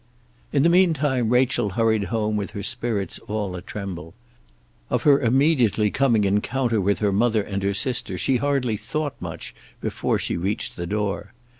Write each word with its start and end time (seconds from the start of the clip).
In 0.51 0.63
the 0.63 0.67
mean 0.69 0.95
time 0.95 1.29
Rachel 1.29 1.69
hurried 1.69 2.05
home 2.05 2.35
with 2.35 2.57
her 2.57 2.63
spirits 2.63 3.19
all 3.27 3.55
a 3.55 3.61
tremble. 3.61 4.15
Of 4.89 5.03
her 5.03 5.21
immediately 5.21 5.91
coming 5.91 6.23
encounter 6.23 6.81
with 6.81 6.97
her 7.01 7.13
mother 7.13 7.43
and 7.43 7.61
her 7.61 7.75
sister 7.75 8.17
she 8.17 8.37
hardly 8.37 8.77
thought 8.77 9.13
much 9.19 9.53
before 9.79 10.17
she 10.17 10.37
reached 10.37 10.75
the 10.75 10.87
door. 10.87 11.33